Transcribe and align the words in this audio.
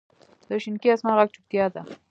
د 0.47 0.49
شینکي 0.63 0.87
اسمان 0.93 1.15
ږغ 1.17 1.27
چوپتیا 1.33 1.65
ده. 1.73 1.81